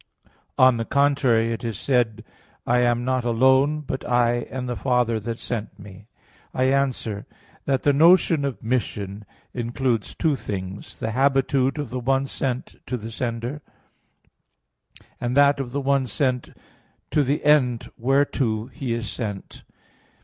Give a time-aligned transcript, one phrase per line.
[0.57, 2.23] On the contrary, It is said
[2.65, 6.07] (John 8:16): "I am not alone, but I and the Father that sent Me."
[6.55, 7.27] I answer
[7.65, 12.97] that, the notion of mission includes two things: the habitude of the one sent to
[12.97, 13.61] the sender;
[15.19, 16.49] and that of the one sent
[17.11, 19.63] to the end whereto he is sent.